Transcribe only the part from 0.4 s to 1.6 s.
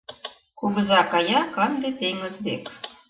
Кугыза кая